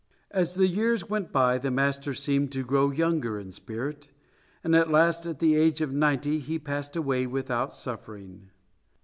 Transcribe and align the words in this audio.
As 0.31 0.55
the 0.55 0.65
years 0.65 1.07
went 1.11 1.31
by 1.31 1.59
the 1.59 1.69
master 1.69 2.15
seemed 2.15 2.51
to 2.53 2.63
grow 2.65 2.89
younger 2.89 3.37
in 3.37 3.51
spirit, 3.51 4.09
and 4.63 4.75
at 4.75 4.89
last 4.89 5.27
at 5.27 5.37
the 5.37 5.53
age 5.53 5.79
of 5.79 5.93
ninety 5.93 6.39
he 6.39 6.57
passed 6.57 6.95
away 6.95 7.27
without 7.27 7.71
suffering. 7.71 8.49